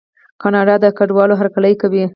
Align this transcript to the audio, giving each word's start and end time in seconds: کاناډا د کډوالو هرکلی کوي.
کاناډا 0.41 0.75
د 0.83 0.85
کډوالو 0.97 1.39
هرکلی 1.41 1.73
کوي. 1.81 2.03